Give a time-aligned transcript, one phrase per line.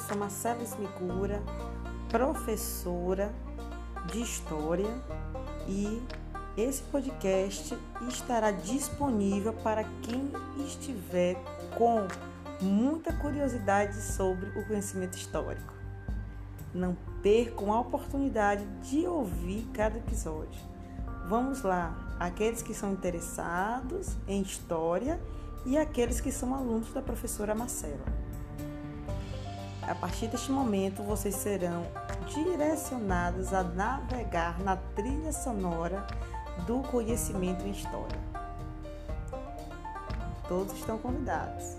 [0.00, 1.42] professora Marcela Smicura,
[2.08, 3.32] professora
[4.10, 4.88] de História,
[5.68, 6.02] e
[6.56, 7.76] esse podcast
[8.08, 10.32] estará disponível para quem
[10.64, 11.36] estiver
[11.76, 12.06] com
[12.60, 15.74] muita curiosidade sobre o conhecimento histórico.
[16.72, 20.60] Não percam a oportunidade de ouvir cada episódio.
[21.28, 25.20] Vamos lá, aqueles que são interessados em história
[25.66, 28.29] e aqueles que são alunos da professora Marcela.
[29.90, 31.84] A partir deste momento, vocês serão
[32.32, 36.06] direcionados a navegar na trilha sonora
[36.64, 38.16] do conhecimento em história.
[40.46, 41.76] Todos estão convidados.